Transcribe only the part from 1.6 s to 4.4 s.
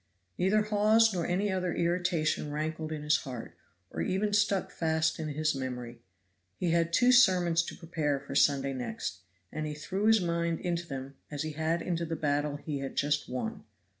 irritation rankled in his heart, or even